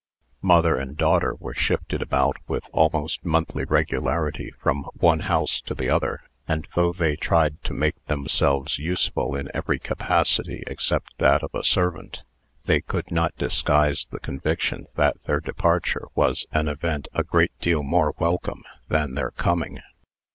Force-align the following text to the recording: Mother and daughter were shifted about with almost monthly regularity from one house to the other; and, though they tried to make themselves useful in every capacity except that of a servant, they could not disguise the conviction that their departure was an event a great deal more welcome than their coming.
Mother 0.41 0.77
and 0.77 0.97
daughter 0.97 1.35
were 1.35 1.53
shifted 1.53 2.01
about 2.01 2.37
with 2.47 2.65
almost 2.73 3.23
monthly 3.23 3.65
regularity 3.65 4.51
from 4.59 4.85
one 4.95 5.19
house 5.19 5.61
to 5.61 5.75
the 5.75 5.91
other; 5.91 6.21
and, 6.47 6.67
though 6.73 6.91
they 6.91 7.15
tried 7.15 7.63
to 7.65 7.73
make 7.75 8.03
themselves 8.07 8.79
useful 8.79 9.35
in 9.35 9.51
every 9.53 9.77
capacity 9.77 10.63
except 10.65 11.15
that 11.19 11.43
of 11.43 11.53
a 11.53 11.63
servant, 11.63 12.23
they 12.65 12.81
could 12.81 13.11
not 13.11 13.37
disguise 13.37 14.07
the 14.09 14.17
conviction 14.19 14.87
that 14.95 15.23
their 15.25 15.39
departure 15.39 16.07
was 16.15 16.47
an 16.51 16.67
event 16.67 17.07
a 17.13 17.23
great 17.23 17.55
deal 17.59 17.83
more 17.83 18.15
welcome 18.17 18.63
than 18.87 19.13
their 19.13 19.29
coming. 19.29 19.77